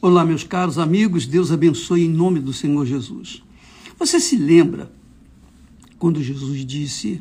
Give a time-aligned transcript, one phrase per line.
[0.00, 3.42] Olá, meus caros amigos, Deus abençoe em nome do Senhor Jesus.
[3.98, 4.92] Você se lembra
[5.98, 7.20] quando Jesus disse: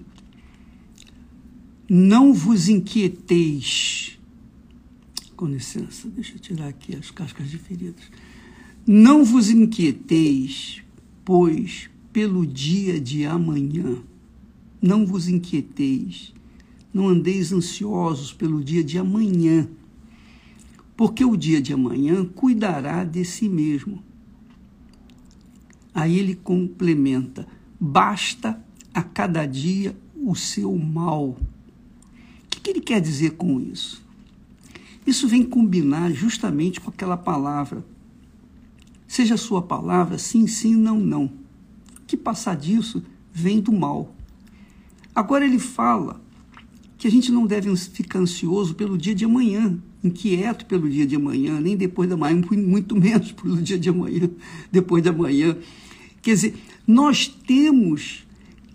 [1.89, 4.19] Não vos inquieteis.
[5.35, 8.03] Com licença, deixa eu tirar aqui as cascas de feridas.
[8.85, 10.83] Não vos inquieteis,
[11.25, 13.97] pois pelo dia de amanhã.
[14.79, 16.31] Não vos inquieteis,
[16.93, 19.67] não andeis ansiosos pelo dia de amanhã
[20.97, 24.03] porque o dia de amanhã cuidará de si mesmo.
[25.93, 27.47] Aí ele complementa:
[27.79, 28.59] basta
[28.91, 31.29] a cada dia o seu mal.
[31.29, 31.37] O
[32.49, 34.03] que, ele quer dizer com isso?
[35.05, 37.85] Isso vem combinar justamente com aquela palavra.
[39.07, 41.25] Seja a sua palavra sim, sim, não, não.
[41.25, 44.13] O que passar disso vem do mal.
[45.15, 46.19] Agora ele fala
[46.97, 51.15] que a gente não deve ficar ansioso pelo dia de amanhã, inquieto pelo dia de
[51.15, 54.29] amanhã, nem depois da manhã, muito menos pelo dia de amanhã,
[54.71, 55.57] depois da manhã.
[56.21, 58.25] Quer dizer, nós temos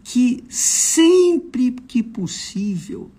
[0.05, 3.11] que sempre que possível,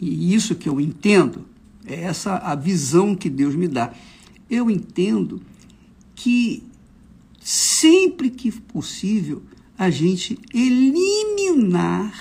[0.00, 1.44] e isso que eu entendo,
[1.84, 3.92] é essa a visão que Deus me dá.
[4.50, 5.40] Eu entendo
[6.14, 6.62] que
[7.40, 9.42] sempre que possível
[9.78, 12.12] a gente eliminar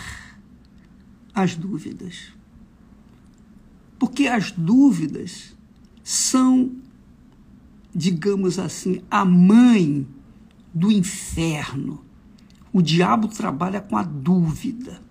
[1.34, 2.34] as dúvidas.
[3.98, 5.56] Porque as dúvidas
[6.04, 6.72] são,
[7.94, 10.08] digamos assim, a mãe
[10.74, 12.04] do inferno.
[12.74, 15.02] O diabo trabalha com a dúvida.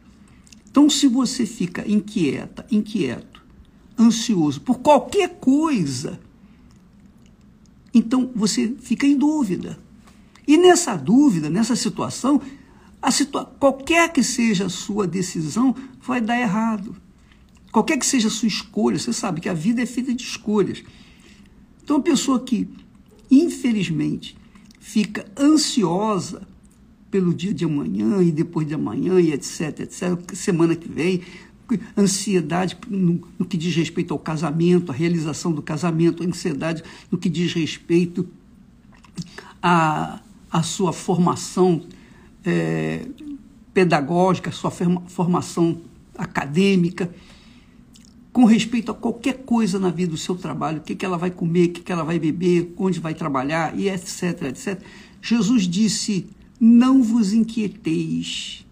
[0.71, 3.43] Então, se você fica inquieta, inquieto,
[3.99, 6.21] ansioso por qualquer coisa,
[7.95, 9.79] então você fica em dúvida.
[10.47, 12.43] E nessa dúvida, nessa situação,
[13.11, 16.95] situa qualquer que seja a sua decisão, vai dar errado.
[17.75, 20.85] Qualquer que seja a sua escolha, você sabe que a vida é feita de escolhas.
[21.83, 22.69] Então, a pessoa que,
[23.29, 24.37] infelizmente,
[24.79, 26.47] fica ansiosa
[27.11, 31.23] pelo dia de amanhã e depois de amanhã e etc, etc, semana que vem,
[31.99, 36.81] ansiedade no, no, que diz respeito ao casamento, a realização do casamento, ansiedade
[37.11, 38.29] no que diz respeito
[39.61, 41.85] à, à sua formação
[42.45, 43.05] é,
[43.73, 45.81] pedagógica, sua formação
[46.17, 47.13] acadêmica,
[48.35, 51.31] com respeito a qualquer coisa na vida do seu trabalho, o que, que ela vai
[51.31, 54.83] comer, o que, que ela vai beber, onde vai trabalhar, e etc, etc.
[55.23, 56.27] Jesus disse:
[56.59, 58.67] não vos inquieteis.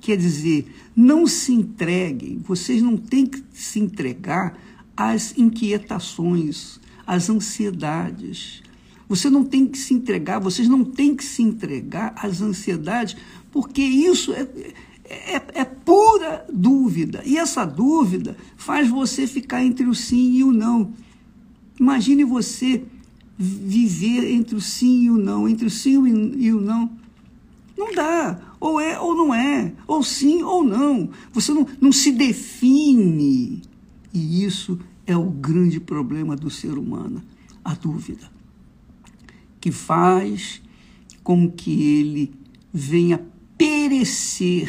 [0.00, 4.58] Quer dizer, não se entreguem, vocês não têm que se entregar
[4.96, 8.62] às inquietações, às ansiedades,
[9.06, 13.14] você não tem que se entregar, vocês não têm que se entregar às ansiedades,
[13.50, 14.48] porque isso é,
[15.12, 17.22] é, é, pura dúvida.
[17.24, 20.92] E essa dúvida faz você ficar entre o sim e o não.
[21.78, 22.84] Imagine você
[23.38, 26.06] viver entre o sim e o não, entre o sim
[26.36, 26.90] e o não.
[27.76, 28.38] Não dá.
[28.60, 29.72] Ou é ou não é.
[29.86, 31.10] Ou sim ou não.
[31.32, 33.62] Você não, não se define.
[34.12, 37.22] E isso é o grande problema do ser humano
[37.64, 38.30] a dúvida
[39.60, 40.60] que faz
[41.22, 42.34] com que ele
[42.72, 43.24] venha
[43.56, 44.68] perecer,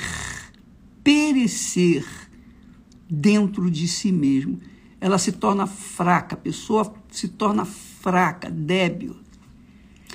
[1.23, 2.05] perecer
[3.09, 4.59] dentro de si mesmo.
[4.99, 9.15] Ela se torna fraca, a pessoa se torna fraca, débil.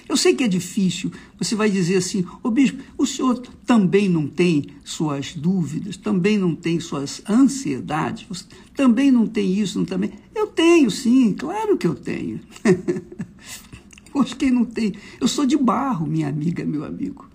[0.09, 4.27] Eu sei que é difícil, você vai dizer assim, ô bispo, o senhor também não
[4.27, 10.13] tem suas dúvidas, também não tem suas ansiedades, também não tem isso, não também.
[10.35, 12.41] Eu tenho, sim, claro que eu tenho.
[14.11, 14.95] Poxa, quem não tem?
[15.21, 17.29] Eu sou de barro, minha amiga, meu amigo.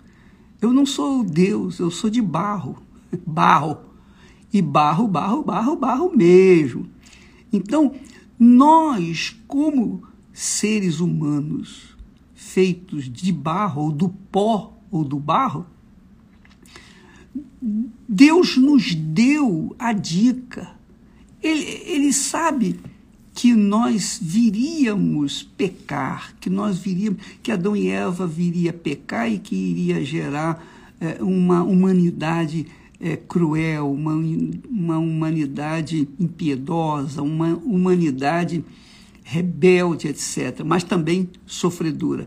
[0.60, 2.83] Eu não sou Deus, eu sou de barro.
[3.16, 3.78] Barro.
[4.52, 6.88] E barro, barro, barro, barro mesmo.
[7.52, 7.92] Então,
[8.38, 10.02] nós, como
[10.32, 11.96] seres humanos
[12.34, 15.66] feitos de barro, ou do pó, ou do barro,
[18.08, 20.72] Deus nos deu a dica.
[21.42, 22.78] Ele, ele sabe
[23.34, 29.56] que nós viríamos pecar, que nós viríamos, que Adão e Eva viria pecar e que
[29.56, 30.64] iria gerar
[31.00, 32.66] é, uma humanidade
[33.00, 34.14] é, cruel, uma,
[34.68, 38.64] uma humanidade impiedosa, uma humanidade
[39.22, 42.26] rebelde, etc., mas também sofredora.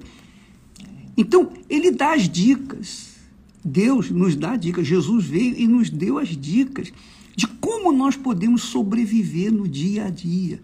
[1.16, 3.16] Então, ele dá as dicas.
[3.64, 4.86] Deus nos dá dicas.
[4.86, 6.92] Jesus veio e nos deu as dicas
[7.36, 10.62] de como nós podemos sobreviver no dia a dia.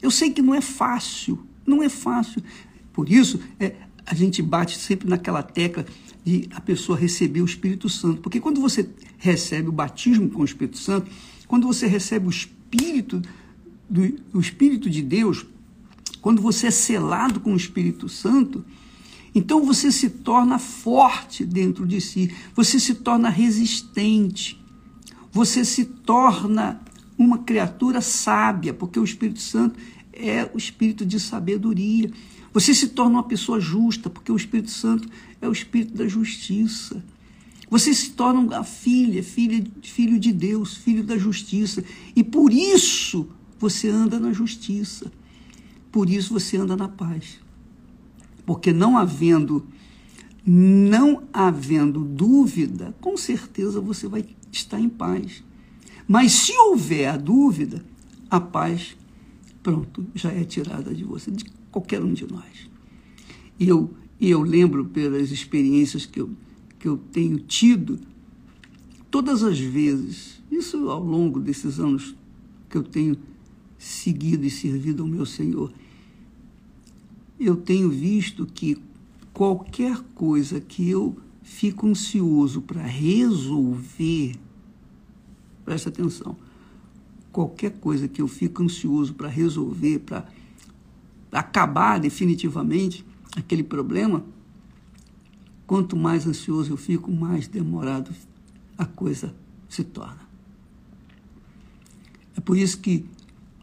[0.00, 2.42] Eu sei que não é fácil, não é fácil.
[2.92, 3.74] Por isso, é,
[4.06, 5.84] a gente bate sempre naquela tecla
[6.24, 8.20] de a pessoa receber o Espírito Santo.
[8.22, 8.88] Porque quando você
[9.18, 11.10] recebe o batismo com o Espírito Santo,
[11.46, 13.20] quando você recebe o Espírito,
[13.88, 15.44] do, o Espírito de Deus,
[16.22, 18.64] quando você é selado com o Espírito Santo,
[19.34, 24.58] então você se torna forte dentro de si, você se torna resistente,
[25.30, 26.80] você se torna
[27.18, 29.78] uma criatura sábia, porque o Espírito Santo
[30.12, 32.10] é o espírito de sabedoria.
[32.54, 35.08] Você se torna uma pessoa justa, porque o Espírito Santo
[35.42, 37.04] é o espírito da justiça.
[37.68, 41.82] Você se torna uma filha, filha, filho de Deus, filho da justiça.
[42.14, 43.28] E por isso
[43.58, 45.10] você anda na justiça.
[45.90, 47.40] Por isso você anda na paz.
[48.46, 49.66] Porque não havendo
[50.46, 55.42] não havendo dúvida, com certeza você vai estar em paz.
[56.06, 57.82] Mas se houver a dúvida,
[58.30, 58.94] a paz,
[59.62, 61.32] pronto, já é tirada de você,
[61.74, 62.70] qualquer um de nós.
[63.58, 66.30] E eu, e eu lembro pelas experiências que eu,
[66.78, 67.98] que eu tenho tido,
[69.10, 72.14] todas as vezes, isso ao longo desses anos
[72.70, 73.16] que eu tenho
[73.76, 75.72] seguido e servido ao meu Senhor,
[77.40, 78.78] eu tenho visto que
[79.32, 84.36] qualquer coisa que eu fico ansioso para resolver,
[85.64, 86.36] presta atenção,
[87.32, 90.24] qualquer coisa que eu fico ansioso para resolver, para
[91.34, 93.04] acabar definitivamente
[93.36, 94.24] aquele problema,
[95.66, 98.14] quanto mais ansioso eu fico, mais demorado
[98.78, 99.34] a coisa
[99.68, 100.22] se torna.
[102.36, 103.04] É por isso que,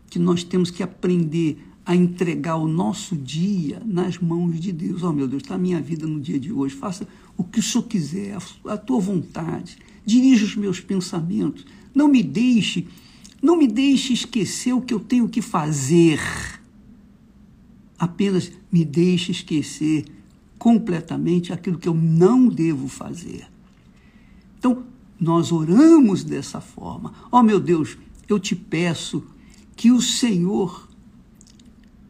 [0.09, 5.03] que nós temos que aprender a entregar o nosso dia nas mãos de Deus.
[5.03, 6.75] Oh, meu Deus, está a minha vida no dia de hoje.
[6.75, 7.07] Faça
[7.37, 9.77] o que o Senhor quiser, a tua vontade.
[10.05, 11.65] Dirija os meus pensamentos.
[11.93, 12.87] Não me deixe,
[13.41, 16.19] não me deixe esquecer o que eu tenho que fazer.
[18.01, 20.05] Apenas me deixe esquecer
[20.57, 23.47] completamente aquilo que eu não devo fazer.
[24.57, 24.85] Então,
[25.19, 27.13] nós oramos dessa forma.
[27.31, 29.23] Oh, meu Deus, eu te peço
[29.75, 30.89] que o Senhor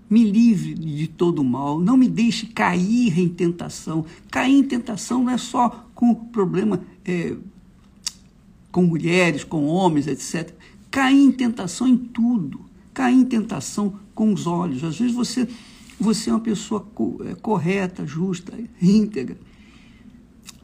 [0.09, 4.05] me livre de todo mal, não me deixe cair em tentação.
[4.29, 7.35] Cair em tentação não é só com problema é,
[8.71, 10.53] com mulheres, com homens, etc.
[10.89, 12.61] Cair em tentação em tudo.
[12.93, 14.85] Cair em tentação com os olhos.
[14.85, 15.49] Às vezes você,
[16.01, 16.85] você é uma pessoa
[17.25, 19.37] é, correta, justa, íntegra.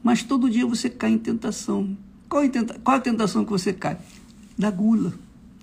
[0.04, 1.98] Mas todo dia você cai em tentação.
[2.30, 2.44] Qual,
[2.86, 3.98] a tentação que você cai?
[4.58, 5.14] Da gula.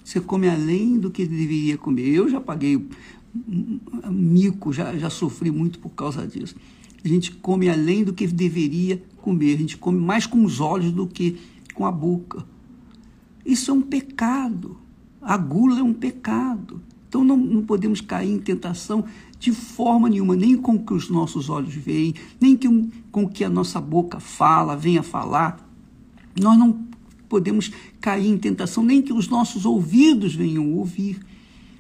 [0.04, 2.08] Você come além do que deveria comer.
[2.08, 2.86] Eu já paguei
[4.10, 6.54] mico, já, já sofri muito por causa disso.
[7.04, 10.92] A gente come além do que deveria comer, a gente come mais com os olhos
[10.92, 11.38] do que
[11.74, 12.46] com a boca.
[13.44, 14.78] Isso é um pecado.
[15.20, 16.80] A gula é um pecado.
[17.08, 19.04] Então não, não podemos cair em tentação
[19.44, 22.69] de forma nenhuma, nem com que os nossos olhos veem, nem que,
[23.11, 25.69] com que a nossa boca fala, venha falar.
[26.41, 26.85] Nós não
[27.29, 27.70] podemos
[28.00, 31.20] cair em tentação, nem que os nossos ouvidos venham ouvir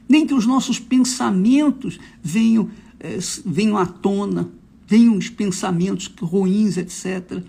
[0.08, 2.68] nem que os nossos pensamentos venham,
[3.00, 4.50] é, venham à tona,
[4.86, 7.42] venham os pensamentos ruins, etc.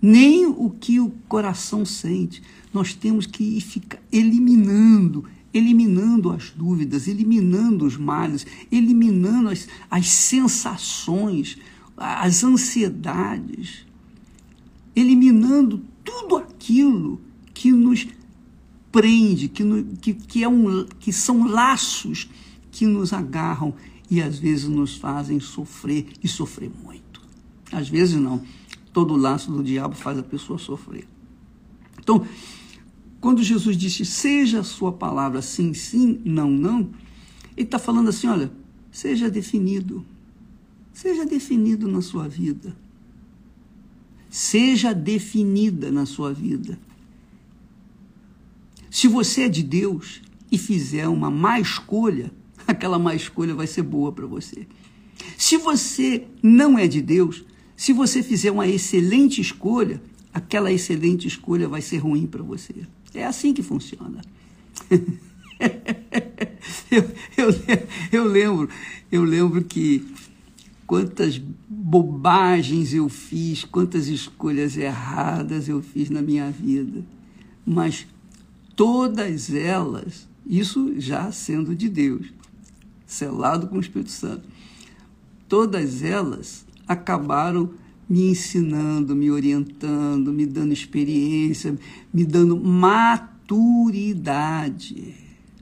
[0.00, 2.42] Nem o que o coração sente.
[2.72, 11.58] Nós temos que ficar eliminando, eliminando as dúvidas, eliminando os males, eliminando as, as sensações,
[11.96, 13.86] as ansiedades,
[14.96, 17.20] eliminando tudo aquilo
[17.52, 18.06] que nos
[18.90, 22.28] prende, que, no, que, que, é um, que são laços
[22.70, 23.74] que nos agarram
[24.10, 27.22] e às vezes nos fazem sofrer e sofrer muito.
[27.70, 28.42] Às vezes não.
[28.92, 31.08] Todo laço do diabo faz a pessoa sofrer.
[31.98, 32.26] Então,
[33.22, 36.90] quando Jesus disse, seja a sua palavra sim, sim, não, não,
[37.56, 38.50] ele está falando assim: olha,
[38.90, 40.04] seja definido.
[40.92, 42.76] Seja definido na sua vida.
[44.28, 46.76] Seja definida na sua vida.
[48.90, 52.32] Se você é de Deus e fizer uma má escolha,
[52.66, 54.66] aquela má escolha vai ser boa para você.
[55.38, 57.44] Se você não é de Deus,
[57.76, 60.02] se você fizer uma excelente escolha,
[60.34, 62.74] aquela excelente escolha vai ser ruim para você.
[63.14, 64.22] É assim que funciona.
[66.90, 67.02] eu,
[67.36, 67.48] eu,
[68.10, 68.68] eu, lembro,
[69.10, 70.06] eu lembro que
[70.86, 71.38] quantas
[71.68, 77.04] bobagens eu fiz, quantas escolhas erradas eu fiz na minha vida.
[77.64, 78.06] Mas
[78.74, 82.32] todas elas, isso já sendo de Deus,
[83.06, 84.44] selado com o Espírito Santo,
[85.48, 87.70] todas elas acabaram
[88.08, 91.78] me ensinando, me orientando, me dando experiência,
[92.12, 93.14] me dando maturidade,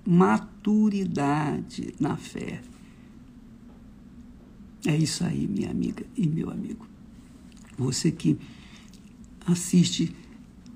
[0.06, 2.62] maturidade na fé.
[4.86, 6.86] É isso aí, minha amiga e meu amigo.
[7.76, 8.38] Você que
[9.46, 10.14] assiste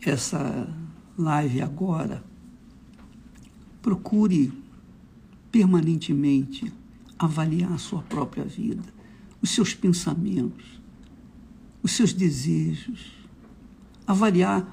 [0.02, 0.68] essa
[1.16, 2.22] live agora,
[3.80, 4.52] procure
[5.50, 6.72] permanentemente
[7.18, 8.82] avaliar a sua própria vida,
[9.40, 10.80] os seus pensamentos,
[11.84, 13.12] os seus desejos,
[14.06, 14.66] avaliar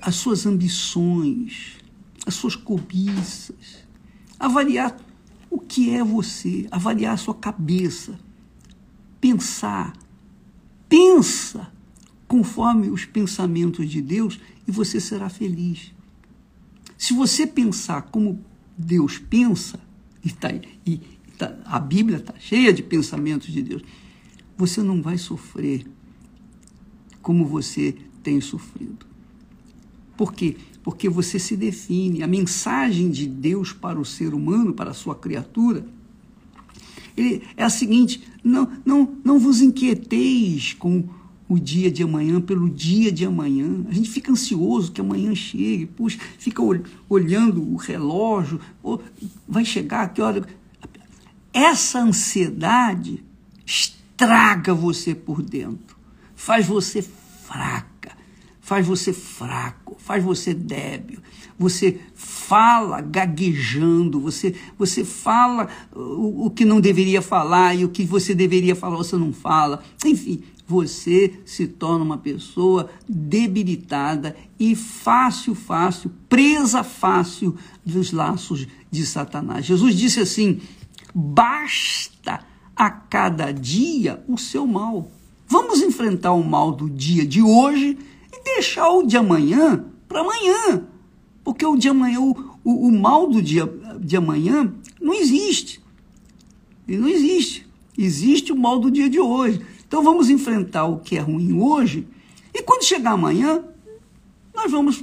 [0.00, 1.76] as suas ambições,
[2.26, 3.86] as suas cobiças,
[4.38, 4.96] avaliar
[5.48, 8.18] o que é você, avaliar a sua cabeça,
[9.20, 9.92] pensar,
[10.88, 11.72] pensa
[12.26, 15.94] conforme os pensamentos de Deus e você será feliz.
[16.98, 18.44] Se você pensar como
[18.76, 19.78] Deus pensa,
[20.24, 20.48] e, tá,
[20.84, 20.98] e
[21.38, 23.82] tá, a Bíblia está cheia de pensamentos de Deus,
[24.62, 25.84] você não vai sofrer
[27.20, 29.04] como você tem sofrido.
[30.16, 30.56] Por quê?
[30.84, 32.22] Porque você se define.
[32.22, 35.84] A mensagem de Deus para o ser humano, para a sua criatura,
[37.56, 41.08] é a seguinte: não, não, não vos inquieteis com
[41.48, 43.84] o dia de amanhã pelo dia de amanhã.
[43.88, 46.62] A gente fica ansioso que amanhã chegue, puxa, fica
[47.08, 48.60] olhando o relógio,
[49.48, 50.46] vai chegar, que hora.
[51.52, 53.24] Essa ansiedade
[54.22, 55.96] estraga você por dentro,
[56.36, 58.16] faz você fraca,
[58.60, 61.18] faz você fraco, faz você débil.
[61.58, 68.04] Você fala gaguejando, você, você fala o, o que não deveria falar e o que
[68.04, 69.82] você deveria falar você não fala.
[70.04, 79.04] Enfim, você se torna uma pessoa debilitada e fácil, fácil, presa fácil dos laços de
[79.04, 79.66] Satanás.
[79.66, 80.60] Jesus disse assim:
[81.14, 85.10] basta a cada dia o seu mal.
[85.46, 87.98] Vamos enfrentar o mal do dia de hoje
[88.32, 90.84] e deixar o de amanhã para amanhã.
[91.44, 92.30] Porque o de amanhã, o,
[92.64, 93.66] o, o mal do dia
[94.00, 95.82] de amanhã não existe.
[96.88, 97.66] Ele não existe.
[97.96, 99.60] Existe o mal do dia de hoje.
[99.86, 102.08] Então vamos enfrentar o que é ruim hoje
[102.54, 103.64] e quando chegar amanhã,
[104.54, 105.02] nós vamos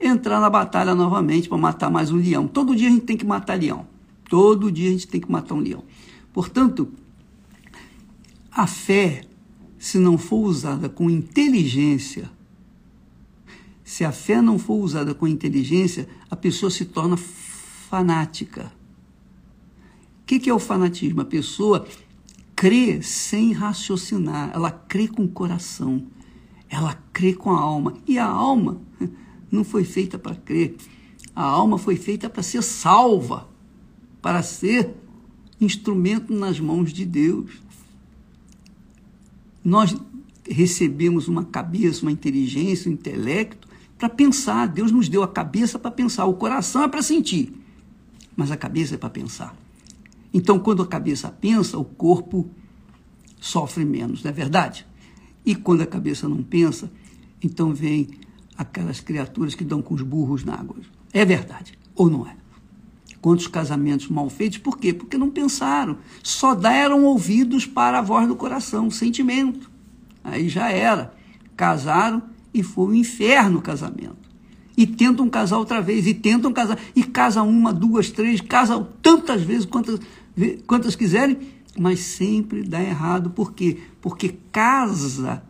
[0.00, 2.48] entrar na batalha novamente para matar mais um leão.
[2.48, 3.86] Todo dia a gente tem que matar leão.
[4.28, 5.84] Todo dia a gente tem que matar um leão.
[6.32, 6.92] Portanto,
[8.50, 9.24] a fé,
[9.78, 12.30] se não for usada com inteligência,
[13.82, 18.72] se a fé não for usada com inteligência, a pessoa se torna fanática.
[20.22, 21.22] O que, que é o fanatismo?
[21.22, 21.86] A pessoa
[22.54, 26.06] crê sem raciocinar, ela crê com o coração,
[26.68, 27.94] ela crê com a alma.
[28.06, 28.80] E a alma
[29.50, 30.76] não foi feita para crer,
[31.34, 33.48] a alma foi feita para ser salva,
[34.22, 34.94] para ser
[35.60, 37.50] instrumento nas mãos de Deus.
[39.64, 39.94] Nós
[40.48, 44.66] recebemos uma cabeça, uma inteligência, um intelecto para pensar.
[44.66, 47.52] Deus nos deu a cabeça para pensar, o coração é para sentir,
[48.34, 49.54] mas a cabeça é para pensar.
[50.32, 52.48] Então, quando a cabeça pensa, o corpo
[53.40, 54.86] sofre menos, não é verdade?
[55.44, 56.90] E quando a cabeça não pensa,
[57.42, 58.08] então vem
[58.56, 60.76] aquelas criaturas que dão com os burros na água.
[61.12, 62.36] É verdade, ou não é?
[63.20, 64.92] Quantos casamentos mal feitos, por quê?
[64.94, 69.70] Porque não pensaram, só deram ouvidos para a voz do coração, o sentimento.
[70.24, 71.14] Aí já era.
[71.56, 72.22] Casaram
[72.52, 74.30] e foi um inferno o casamento
[74.80, 79.42] e tentam casar outra vez, e tentam casar, e casam uma, duas, três, casam tantas
[79.42, 80.00] vezes quantas,
[80.66, 81.36] quantas quiserem,
[81.78, 83.28] mas sempre dá errado.
[83.28, 83.76] Por quê?
[84.00, 85.42] Porque casa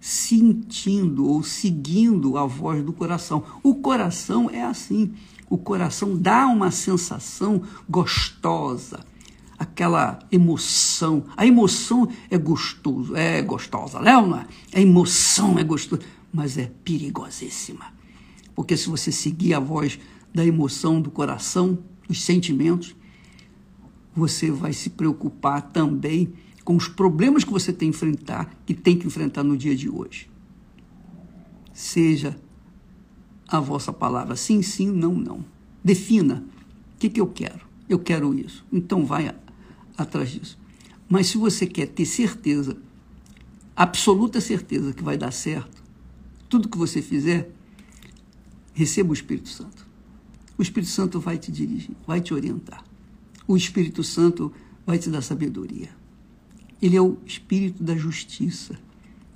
[0.00, 3.44] sentindo ou seguindo a voz do coração.
[3.62, 5.12] O coração é assim.
[5.52, 9.04] O coração dá uma sensação gostosa,
[9.58, 11.26] aquela emoção.
[11.36, 14.46] A emoção é gostoso, é gostosa, não é?
[14.72, 16.00] A emoção é gostosa,
[16.32, 17.92] mas é perigosíssima.
[18.54, 19.98] Porque se você seguir a voz
[20.34, 21.78] da emoção do coração,
[22.08, 22.96] dos sentimentos,
[24.16, 26.32] você vai se preocupar também
[26.64, 29.90] com os problemas que você tem que enfrentar, que tem que enfrentar no dia de
[29.90, 30.30] hoje.
[31.74, 32.40] Seja
[33.56, 35.44] a vossa palavra sim, sim, não, não.
[35.84, 36.44] Defina
[36.94, 37.60] o que, que eu quero.
[37.88, 38.64] Eu quero isso.
[38.72, 39.34] Então vai
[39.96, 40.58] atrás disso.
[41.08, 42.76] Mas se você quer ter certeza,
[43.76, 45.82] absoluta certeza que vai dar certo,
[46.48, 47.50] tudo que você fizer,
[48.72, 49.86] receba o Espírito Santo.
[50.56, 52.84] O Espírito Santo vai te dirigir, vai te orientar
[53.46, 54.52] o Espírito Santo
[54.86, 55.90] vai te dar sabedoria.
[56.80, 58.78] Ele é o Espírito da justiça.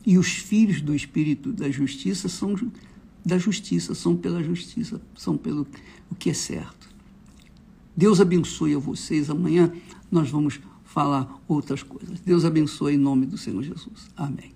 [0.04, 2.54] E os filhos do Espírito da justiça são
[3.26, 5.66] da justiça, são pela justiça, são pelo
[6.08, 6.88] o que é certo.
[7.96, 9.28] Deus abençoe a vocês.
[9.28, 9.72] Amanhã
[10.08, 12.20] nós vamos falar outras coisas.
[12.20, 14.08] Deus abençoe em nome do Senhor Jesus.
[14.16, 14.55] Amém.